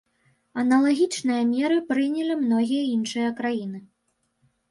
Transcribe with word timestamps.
Аналагічныя 0.61 1.43
меры 1.49 1.77
прынялі 1.91 2.33
многія 2.45 2.83
іншыя 2.95 3.29
краіны. 3.43 3.79